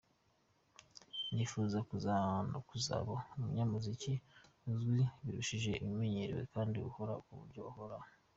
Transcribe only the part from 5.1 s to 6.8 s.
birushije ibimenyerewe kandi